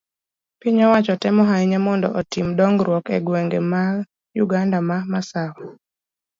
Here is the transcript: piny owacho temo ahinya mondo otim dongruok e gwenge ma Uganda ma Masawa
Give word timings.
piny 0.59 0.79
owacho 0.87 1.13
temo 1.23 1.41
ahinya 1.53 1.79
mondo 1.87 2.07
otim 2.19 2.47
dongruok 2.57 3.05
e 3.17 3.19
gwenge 3.25 3.59
ma 3.71 3.83
Uganda 4.43 4.77
ma 4.87 4.97
Masawa 5.11 5.59